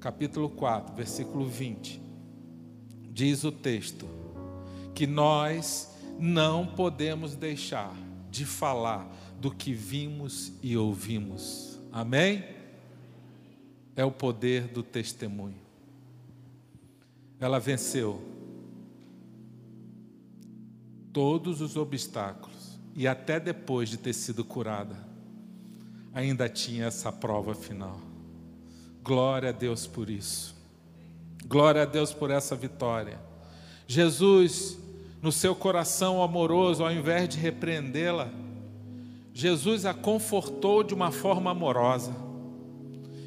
capítulo 0.01 0.51
4, 0.51 0.97
versículo 0.97 1.47
20, 1.47 2.03
diz 3.13 3.45
o 3.45 3.53
texto 3.53 4.05
que 4.97 5.07
nós 5.07 5.95
não 6.19 6.67
podemos 6.67 7.35
deixar 7.35 7.95
de 8.31 8.45
falar 8.45 9.09
do 9.41 9.51
que 9.51 9.73
vimos 9.73 10.53
e 10.63 10.77
ouvimos. 10.77 11.79
Amém? 11.93 12.45
É 13.95 14.05
o 14.05 14.11
poder 14.11 14.69
do 14.69 14.83
testemunho. 14.83 15.57
Ela 17.39 17.59
venceu 17.59 18.23
todos 21.13 21.61
os 21.61 21.77
obstáculos 21.77 22.79
e 22.95 23.07
até 23.07 23.41
depois 23.41 23.89
de 23.89 23.97
ter 23.97 24.13
sido 24.13 24.45
curada, 24.45 24.97
ainda 26.13 26.49
tinha 26.49 26.87
essa 26.87 27.13
prova 27.13 27.55
final. 27.55 28.01
Glória 29.03 29.51
a 29.51 29.53
Deus 29.53 29.87
por 29.87 30.11
isso. 30.11 30.55
Glória 31.47 31.83
a 31.83 31.85
Deus 31.85 32.13
por 32.13 32.31
essa 32.31 32.57
vitória. 32.57 33.19
Jesus 33.87 34.79
no 35.27 35.33
seu 35.33 35.57
coração 35.57 36.23
amoroso, 36.23 36.85
ao 36.85 36.93
invés 36.93 37.29
de 37.29 37.37
repreendê-la, 37.37 38.29
Jesus 39.35 39.85
a 39.85 39.93
confortou 39.93 40.85
de 40.85 40.95
uma 40.95 41.11
forma 41.11 41.51
amorosa. 41.51 42.15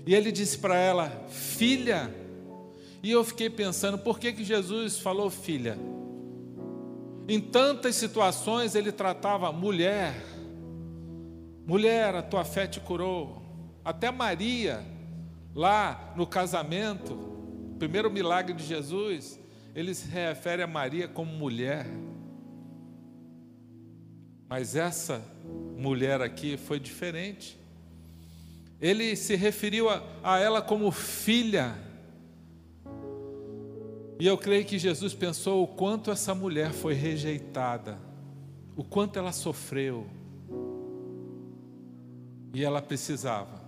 E 0.07 0.15
ele 0.15 0.31
disse 0.31 0.57
para 0.59 0.77
ela: 0.77 1.09
Filha. 1.27 2.15
E 3.03 3.11
eu 3.11 3.21
fiquei 3.25 3.49
pensando, 3.49 3.97
por 3.97 4.17
que, 4.17 4.31
que 4.31 4.45
Jesus 4.45 4.97
falou 4.97 5.29
filha? 5.29 5.77
Em 7.27 7.39
tantas 7.41 7.95
situações 7.95 8.75
ele 8.75 8.93
tratava 8.93 9.51
mulher, 9.51 10.15
mulher, 11.65 12.15
a 12.15 12.21
tua 12.21 12.45
fé 12.45 12.65
te 12.65 12.79
curou. 12.79 13.41
Até 13.83 14.09
Maria, 14.09 14.85
lá 15.53 16.13
no 16.15 16.25
casamento, 16.25 17.17
primeiro 17.77 18.09
milagre 18.09 18.53
de 18.53 18.65
Jesus, 18.65 19.38
ele 19.79 19.95
se 19.95 20.07
refere 20.09 20.61
a 20.61 20.67
Maria 20.67 21.07
como 21.07 21.31
mulher. 21.31 21.87
Mas 24.47 24.75
essa 24.75 25.23
mulher 25.77 26.21
aqui 26.21 26.57
foi 26.57 26.79
diferente. 26.79 27.57
Ele 28.81 29.15
se 29.15 29.35
referiu 29.35 29.89
a, 29.89 30.03
a 30.21 30.37
ela 30.37 30.61
como 30.61 30.91
filha. 30.91 31.75
E 34.19 34.27
eu 34.27 34.37
creio 34.37 34.65
que 34.65 34.77
Jesus 34.77 35.13
pensou 35.13 35.63
o 35.63 35.67
quanto 35.67 36.11
essa 36.11 36.35
mulher 36.35 36.73
foi 36.73 36.93
rejeitada, 36.93 37.97
o 38.75 38.83
quanto 38.83 39.17
ela 39.17 39.31
sofreu. 39.31 40.07
E 42.53 42.65
ela 42.65 42.81
precisava 42.81 43.58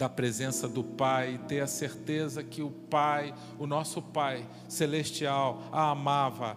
da 0.00 0.08
presença 0.08 0.66
do 0.66 0.82
Pai, 0.82 1.38
ter 1.46 1.60
a 1.60 1.66
certeza 1.66 2.42
que 2.42 2.62
o 2.62 2.70
Pai, 2.70 3.34
o 3.58 3.66
nosso 3.66 4.00
Pai 4.00 4.48
celestial, 4.66 5.62
a 5.70 5.90
amava 5.90 6.56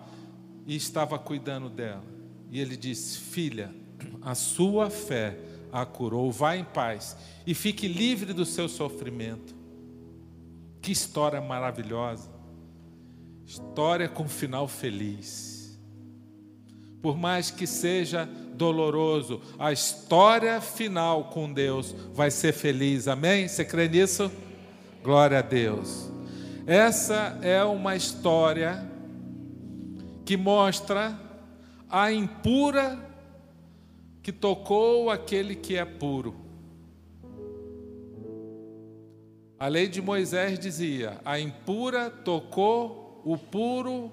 e 0.66 0.78
estava 0.78 1.20
cuidando 1.20 1.70
dela. 1.70 2.06
E 2.50 2.62
ele 2.62 2.78
diz: 2.78 3.18
Filha, 3.18 3.76
a 4.22 4.34
sua 4.34 4.90
fé 4.90 5.38
a 5.74 5.86
curou, 5.86 6.32
vá 6.32 6.56
em 6.56 6.64
paz 6.64 7.18
e 7.46 7.54
fique 7.54 7.86
livre 7.86 8.32
do 8.32 8.46
seu 8.46 8.70
sofrimento. 8.70 9.54
Que 10.82 10.94
história 10.94 11.42
maravilhosa! 11.42 12.32
História 13.46 14.08
com 14.08 14.26
final 14.26 14.70
feliz. 14.70 15.53
Por 17.04 17.18
mais 17.18 17.52
que 17.52 17.68
seja 17.68 18.24
doloroso, 18.56 19.42
a 19.60 19.74
história 19.74 20.62
final 20.62 21.26
com 21.26 21.52
Deus 21.52 21.94
vai 22.14 22.32
ser 22.32 22.54
feliz. 22.54 23.10
Amém? 23.10 23.46
Você 23.46 23.66
crê 23.66 23.90
nisso? 23.90 24.32
Glória 25.04 25.40
a 25.40 25.42
Deus. 25.42 26.10
Essa 26.66 27.38
é 27.42 27.62
uma 27.62 27.98
história 27.98 28.90
que 30.24 30.38
mostra 30.38 31.20
a 31.90 32.10
impura 32.10 32.98
que 34.22 34.32
tocou 34.32 35.10
aquele 35.10 35.58
que 35.58 35.76
é 35.76 35.84
puro. 35.84 36.34
A 39.60 39.68
lei 39.68 39.90
de 39.90 40.02
Moisés 40.02 40.58
dizia: 40.58 41.20
a 41.26 41.38
impura 41.38 42.10
tocou 42.10 43.22
o 43.26 43.38
puro, 43.38 44.10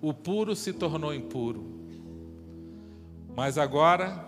o 0.00 0.14
puro 0.14 0.56
se 0.56 0.72
tornou 0.72 1.12
impuro. 1.12 1.79
Mas 3.36 3.56
agora, 3.56 4.26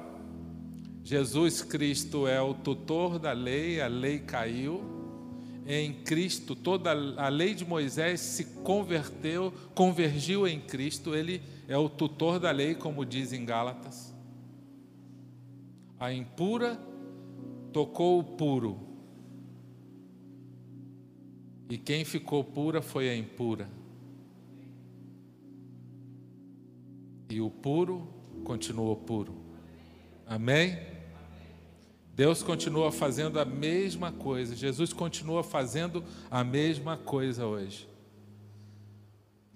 Jesus 1.02 1.62
Cristo 1.62 2.26
é 2.26 2.40
o 2.40 2.54
tutor 2.54 3.18
da 3.18 3.32
lei, 3.32 3.80
a 3.80 3.88
lei 3.88 4.20
caiu. 4.20 4.82
Em 5.66 5.92
Cristo, 6.02 6.56
toda 6.56 6.90
a 6.90 7.28
lei 7.28 7.54
de 7.54 7.64
Moisés 7.64 8.20
se 8.20 8.44
converteu, 8.62 9.52
convergiu 9.74 10.46
em 10.46 10.60
Cristo, 10.60 11.14
ele 11.14 11.40
é 11.68 11.76
o 11.76 11.88
tutor 11.88 12.40
da 12.40 12.50
lei, 12.50 12.74
como 12.74 13.06
diz 13.06 13.32
em 13.32 13.44
Gálatas. 13.44 14.12
A 16.00 16.12
impura 16.12 16.80
tocou 17.72 18.18
o 18.18 18.24
puro, 18.24 18.76
e 21.70 21.78
quem 21.78 22.04
ficou 22.04 22.42
pura 22.44 22.82
foi 22.82 23.08
a 23.08 23.16
impura. 23.16 23.66
E 27.30 27.40
o 27.40 27.48
puro 27.48 28.21
continua 28.42 28.94
puro. 28.96 29.35
Amém? 30.26 30.78
Deus 32.14 32.42
continua 32.42 32.92
fazendo 32.92 33.40
a 33.40 33.44
mesma 33.44 34.12
coisa. 34.12 34.55
Jesus 34.55 34.92
continua 34.92 35.42
fazendo 35.42 36.05
a 36.31 36.44
mesma 36.44 36.96
coisa 36.96 37.46
hoje. 37.46 37.88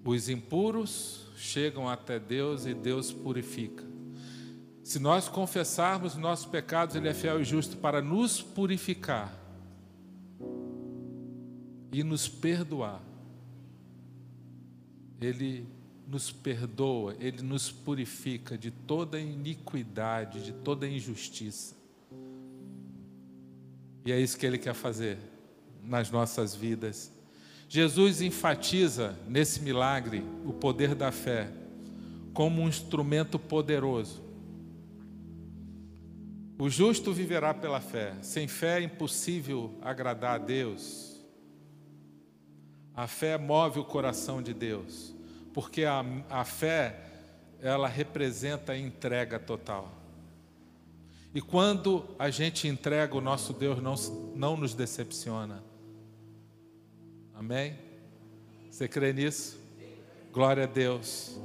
Os 0.04 0.28
impuros 0.28 1.28
chegam 1.36 1.88
até 1.88 2.18
Deus 2.18 2.64
e 2.64 2.72
Deus 2.72 3.12
purifica. 3.12 3.84
Se 4.82 4.98
nós 4.98 5.28
confessarmos 5.28 6.14
nossos 6.14 6.46
pecados, 6.46 6.94
Ele 6.94 7.08
é 7.08 7.14
fiel 7.14 7.40
e 7.40 7.44
justo 7.44 7.76
para 7.76 8.00
nos 8.00 8.40
purificar 8.40 9.36
e 11.92 12.04
nos 12.04 12.28
perdoar. 12.28 13.02
Ele 15.20 15.66
nos 16.06 16.30
perdoa, 16.30 17.16
Ele 17.18 17.42
nos 17.42 17.70
purifica 17.70 18.56
de 18.56 18.70
toda 18.70 19.18
iniquidade, 19.18 20.44
de 20.44 20.52
toda 20.52 20.86
injustiça. 20.86 21.74
E 24.04 24.12
é 24.12 24.20
isso 24.20 24.38
que 24.38 24.46
Ele 24.46 24.58
quer 24.58 24.74
fazer 24.74 25.18
nas 25.82 26.10
nossas 26.10 26.54
vidas. 26.54 27.12
Jesus 27.68 28.22
enfatiza 28.22 29.18
nesse 29.26 29.60
milagre 29.60 30.22
o 30.44 30.52
poder 30.52 30.94
da 30.94 31.10
fé 31.10 31.52
como 32.32 32.62
um 32.62 32.68
instrumento 32.68 33.38
poderoso. 33.38 34.22
O 36.58 36.70
justo 36.70 37.12
viverá 37.12 37.52
pela 37.52 37.80
fé. 37.80 38.14
Sem 38.22 38.46
fé 38.46 38.78
é 38.78 38.84
impossível 38.84 39.76
agradar 39.82 40.36
a 40.36 40.38
Deus. 40.38 41.20
A 42.94 43.06
fé 43.06 43.36
move 43.36 43.80
o 43.80 43.84
coração 43.84 44.40
de 44.40 44.54
Deus 44.54 45.15
porque 45.56 45.86
a, 45.86 46.04
a 46.28 46.44
fé, 46.44 47.00
ela 47.62 47.88
representa 47.88 48.72
a 48.72 48.78
entrega 48.78 49.38
total. 49.38 49.90
E 51.34 51.40
quando 51.40 52.04
a 52.18 52.28
gente 52.28 52.68
entrega, 52.68 53.16
o 53.16 53.22
nosso 53.22 53.54
Deus 53.54 53.82
não, 53.82 53.94
não 54.34 54.54
nos 54.54 54.74
decepciona. 54.74 55.64
Amém? 57.34 57.74
Você 58.70 58.86
crê 58.86 59.14
nisso? 59.14 59.58
Glória 60.30 60.64
a 60.64 60.66
Deus. 60.66 61.40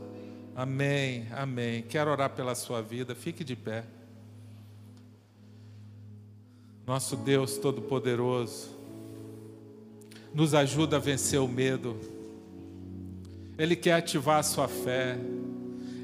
Amém, 0.58 1.30
amém. 1.32 1.82
Quero 1.82 2.12
orar 2.12 2.32
pela 2.32 2.54
sua 2.54 2.82
vida. 2.82 3.16
Fique 3.16 3.46
de 3.46 3.56
pé. 3.56 3.86
Nosso 6.86 7.16
Deus 7.16 7.58
Todo-Poderoso, 7.58 8.78
nos 10.34 10.54
ajuda 10.54 10.98
a 10.98 11.00
vencer 11.00 11.40
o 11.40 11.48
medo 11.48 12.21
ele 13.62 13.76
quer 13.76 13.94
ativar 13.94 14.40
a 14.40 14.44
sua 14.44 14.68
fé. 14.68 15.16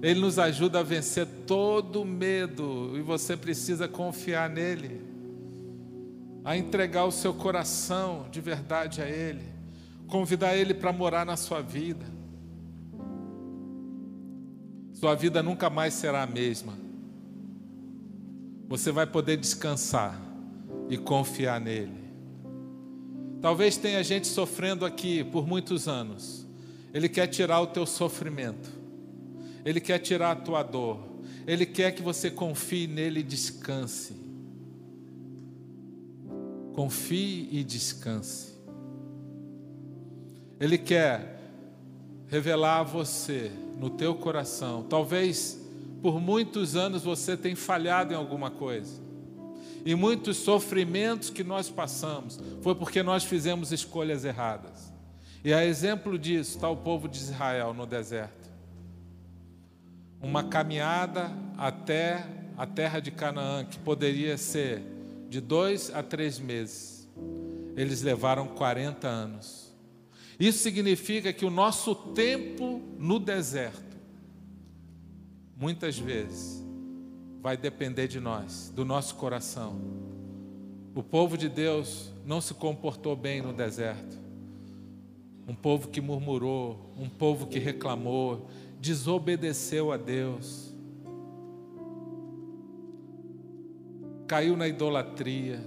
Ele 0.04 0.20
nos 0.20 0.38
ajuda 0.38 0.82
a 0.82 0.84
vencer 0.84 1.26
todo 1.48 2.06
medo 2.06 2.96
e 2.96 3.02
você 3.02 3.36
precisa 3.36 3.88
confiar 3.88 4.48
nele, 4.48 5.02
a 6.46 6.56
entregar 6.56 7.06
o 7.06 7.12
seu 7.12 7.34
coração 7.34 8.28
de 8.30 8.40
verdade 8.40 9.02
a 9.02 9.10
Ele, 9.10 9.42
convidar 10.08 10.56
Ele 10.56 10.72
para 10.72 10.94
morar 10.94 11.26
na 11.26 11.36
sua 11.36 11.60
vida. 11.60 12.06
Sua 14.94 15.16
vida 15.16 15.42
nunca 15.42 15.68
mais 15.68 15.96
será 15.96 16.22
a 16.22 16.28
mesma. 16.28 16.74
Você 18.68 18.92
vai 18.92 19.08
poder 19.08 19.36
descansar 19.36 20.22
e 20.90 20.96
confiar 20.96 21.60
nele. 21.60 22.06
Talvez 23.42 23.78
tenha 23.78 24.04
gente 24.04 24.28
sofrendo 24.28 24.86
aqui 24.86 25.24
por 25.24 25.48
muitos 25.48 25.88
anos. 25.88 26.47
Ele 26.94 27.10
quer 27.10 27.28
tirar 27.28 27.62
o 27.62 27.68
teu 27.68 27.86
sofrimento. 27.86 28.70
Ele 29.66 29.80
quer 29.80 30.00
tirar 30.00 30.32
a 30.32 30.36
tua 30.36 30.64
dor. 30.64 31.00
Ele 31.46 31.66
quer 31.66 31.92
que 31.92 32.02
você 32.02 32.32
confie 32.32 32.88
nele 32.88 33.20
e 33.22 33.24
descanse. 33.24 34.16
Confie 36.74 37.50
e 37.52 37.64
descanse. 37.64 38.58
Ele 40.60 40.78
quer 40.78 41.40
revelar 42.28 42.80
a 42.80 42.84
você 42.84 43.52
no 43.80 43.90
teu 43.90 44.16
coração. 44.16 44.84
Talvez 44.84 45.60
por 46.02 46.20
muitos 46.20 46.76
anos 46.76 47.04
você 47.04 47.36
tenha 47.36 47.56
falhado 47.56 48.14
em 48.14 48.18
alguma 48.18 48.52
coisa. 48.52 49.02
E 49.86 49.96
muitos 49.96 50.38
sofrimentos 50.38 51.30
que 51.30 51.44
nós 51.44 51.70
passamos 51.70 52.40
foi 52.62 52.76
porque 52.76 53.02
nós 53.02 53.24
fizemos 53.24 53.72
escolhas 53.72 54.26
erradas. 54.26 54.87
E 55.48 55.54
a 55.54 55.66
exemplo 55.66 56.20
disso 56.20 56.58
está 56.58 56.70
o 56.70 56.76
povo 56.76 57.08
de 57.08 57.20
Israel 57.20 57.74
no 57.74 57.86
deserto. 57.86 58.50
Uma 60.22 60.44
caminhada 60.44 61.32
até 61.58 62.28
a 62.58 62.68
terra 62.68 63.00
de 63.00 63.12
Canaã, 63.12 63.64
que 63.64 63.80
poderia 63.80 64.38
ser 64.38 64.84
de 65.30 65.40
dois 65.40 65.90
a 65.96 66.04
três 66.04 66.38
meses. 66.38 67.08
Eles 67.78 68.02
levaram 68.02 68.46
40 68.46 69.08
anos. 69.08 69.74
Isso 70.38 70.60
significa 70.60 71.32
que 71.32 71.46
o 71.46 71.50
nosso 71.50 71.96
tempo 71.96 72.82
no 73.00 73.18
deserto, 73.18 73.96
muitas 75.56 75.98
vezes, 75.98 76.62
vai 77.40 77.56
depender 77.56 78.10
de 78.10 78.20
nós, 78.20 78.70
do 78.76 78.84
nosso 78.84 79.16
coração. 79.16 79.80
O 80.94 81.02
povo 81.02 81.38
de 81.38 81.48
Deus 81.48 82.12
não 82.26 82.42
se 82.42 82.54
comportou 82.54 83.16
bem 83.16 83.42
no 83.42 83.54
deserto. 83.54 84.27
Um 85.48 85.56
povo 85.56 85.88
que 85.88 86.02
murmurou, 86.02 86.92
um 87.00 87.08
povo 87.08 87.48
que 87.48 87.58
reclamou, 87.58 88.48
desobedeceu 88.82 89.92
a 89.92 89.98
Deus, 89.98 90.76
caiu 94.28 94.58
na 94.58 94.68
idolatria. 94.68 95.64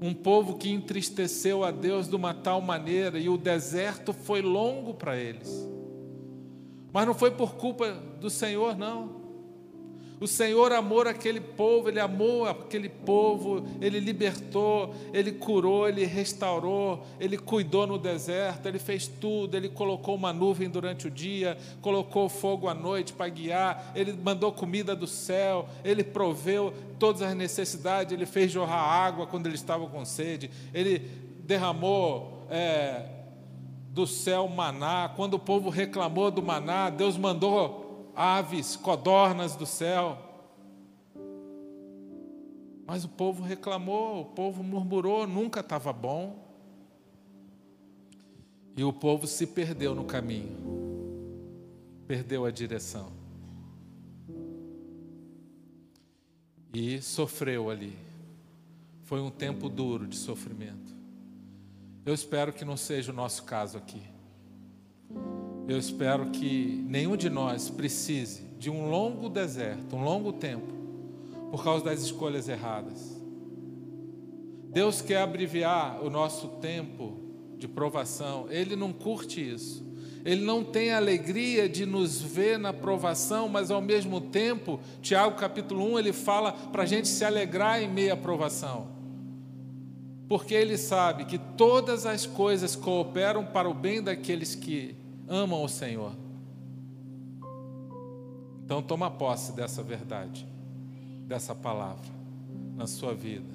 Um 0.00 0.12
povo 0.12 0.58
que 0.58 0.70
entristeceu 0.70 1.64
a 1.64 1.70
Deus 1.70 2.06
de 2.06 2.14
uma 2.14 2.34
tal 2.34 2.60
maneira 2.60 3.18
e 3.18 3.30
o 3.30 3.38
deserto 3.38 4.12
foi 4.12 4.42
longo 4.42 4.92
para 4.92 5.16
eles. 5.16 5.66
Mas 6.92 7.06
não 7.06 7.14
foi 7.14 7.30
por 7.30 7.56
culpa 7.56 7.92
do 8.20 8.28
Senhor, 8.28 8.76
não. 8.76 9.15
O 10.18 10.26
Senhor 10.26 10.72
amou 10.72 11.02
aquele 11.02 11.40
povo, 11.40 11.90
Ele 11.90 12.00
amou 12.00 12.46
aquele 12.46 12.88
povo, 12.88 13.66
Ele 13.80 14.00
libertou, 14.00 14.94
Ele 15.12 15.30
curou, 15.30 15.86
Ele 15.86 16.06
restaurou, 16.06 17.04
Ele 17.20 17.36
cuidou 17.36 17.86
no 17.86 17.98
deserto, 17.98 18.66
Ele 18.66 18.78
fez 18.78 19.06
tudo, 19.06 19.56
Ele 19.56 19.68
colocou 19.68 20.14
uma 20.14 20.32
nuvem 20.32 20.70
durante 20.70 21.06
o 21.06 21.10
dia, 21.10 21.58
colocou 21.82 22.30
fogo 22.30 22.66
à 22.66 22.72
noite 22.74 23.12
para 23.12 23.28
guiar, 23.28 23.92
Ele 23.94 24.12
mandou 24.12 24.50
comida 24.52 24.96
do 24.96 25.06
céu, 25.06 25.68
Ele 25.84 26.02
proveu 26.02 26.72
todas 26.98 27.20
as 27.20 27.34
necessidades, 27.34 28.12
Ele 28.12 28.24
fez 28.24 28.50
jorrar 28.50 28.82
água 28.82 29.26
quando 29.26 29.46
Ele 29.46 29.54
estava 29.56 29.86
com 29.86 30.02
sede, 30.06 30.50
Ele 30.72 30.98
derramou 31.44 32.46
é, 32.50 33.04
do 33.90 34.06
céu 34.06 34.48
maná, 34.48 35.10
quando 35.14 35.34
o 35.34 35.38
povo 35.38 35.68
reclamou 35.68 36.30
do 36.30 36.42
maná, 36.42 36.88
Deus 36.88 37.18
mandou 37.18 37.85
aves, 38.16 38.74
codornas 38.74 39.54
do 39.54 39.66
céu. 39.66 40.18
Mas 42.86 43.04
o 43.04 43.08
povo 43.08 43.42
reclamou, 43.42 44.22
o 44.22 44.24
povo 44.24 44.62
murmurou, 44.62 45.26
nunca 45.26 45.60
estava 45.60 45.92
bom. 45.92 46.44
E 48.76 48.82
o 48.82 48.92
povo 48.92 49.26
se 49.26 49.46
perdeu 49.46 49.94
no 49.94 50.04
caminho, 50.04 50.56
perdeu 52.06 52.44
a 52.44 52.50
direção. 52.50 53.12
E 56.72 57.00
sofreu 57.02 57.70
ali. 57.70 57.96
Foi 59.04 59.20
um 59.20 59.30
tempo 59.30 59.68
duro 59.68 60.06
de 60.06 60.16
sofrimento. 60.16 60.94
Eu 62.04 62.12
espero 62.12 62.52
que 62.52 62.64
não 62.64 62.76
seja 62.76 63.12
o 63.12 63.14
nosso 63.14 63.44
caso 63.44 63.78
aqui. 63.78 64.15
Eu 65.68 65.78
espero 65.78 66.26
que 66.26 66.84
nenhum 66.88 67.16
de 67.16 67.28
nós 67.28 67.68
precise 67.68 68.42
de 68.58 68.70
um 68.70 68.88
longo 68.88 69.28
deserto, 69.28 69.96
um 69.96 70.04
longo 70.04 70.32
tempo, 70.32 70.72
por 71.50 71.64
causa 71.64 71.84
das 71.84 72.02
escolhas 72.02 72.48
erradas. 72.48 73.20
Deus 74.70 75.02
quer 75.02 75.22
abreviar 75.22 76.04
o 76.04 76.10
nosso 76.10 76.48
tempo 76.60 77.18
de 77.58 77.66
provação, 77.66 78.46
Ele 78.48 78.76
não 78.76 78.92
curte 78.92 79.40
isso. 79.40 79.84
Ele 80.24 80.44
não 80.44 80.64
tem 80.64 80.92
alegria 80.92 81.68
de 81.68 81.86
nos 81.86 82.20
ver 82.20 82.58
na 82.58 82.72
provação, 82.72 83.48
mas 83.48 83.70
ao 83.70 83.80
mesmo 83.80 84.20
tempo, 84.20 84.80
Tiago 85.00 85.36
capítulo 85.36 85.92
1, 85.92 86.00
ele 86.00 86.12
fala 86.12 86.50
para 86.52 86.82
a 86.82 86.86
gente 86.86 87.06
se 87.06 87.24
alegrar 87.24 87.80
em 87.80 87.88
meio 87.88 88.12
à 88.12 88.16
provação. 88.16 88.88
Porque 90.28 90.52
ele 90.52 90.76
sabe 90.76 91.26
que 91.26 91.38
todas 91.38 92.04
as 92.04 92.26
coisas 92.26 92.74
cooperam 92.74 93.44
para 93.46 93.68
o 93.68 93.74
bem 93.74 94.02
daqueles 94.02 94.56
que 94.56 94.96
amam 95.28 95.62
o 95.62 95.68
Senhor. 95.68 96.12
Então 98.64 98.82
toma 98.82 99.10
posse 99.10 99.52
dessa 99.52 99.82
verdade, 99.82 100.46
dessa 101.26 101.54
palavra 101.54 102.10
na 102.74 102.86
sua 102.86 103.14
vida. 103.14 103.54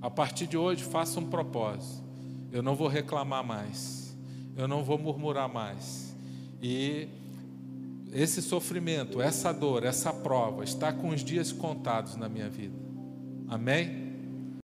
A 0.00 0.10
partir 0.10 0.46
de 0.46 0.56
hoje, 0.56 0.82
faça 0.82 1.20
um 1.20 1.26
propósito. 1.26 2.02
Eu 2.52 2.62
não 2.62 2.74
vou 2.74 2.88
reclamar 2.88 3.44
mais. 3.44 4.16
Eu 4.56 4.68
não 4.68 4.84
vou 4.84 4.98
murmurar 4.98 5.48
mais. 5.48 6.14
E 6.62 7.08
esse 8.12 8.40
sofrimento, 8.40 9.20
essa 9.20 9.52
dor, 9.52 9.84
essa 9.84 10.12
prova 10.12 10.62
está 10.62 10.92
com 10.92 11.08
os 11.08 11.24
dias 11.24 11.52
contados 11.52 12.16
na 12.16 12.28
minha 12.28 12.48
vida. 12.48 12.76
Amém? 13.48 14.03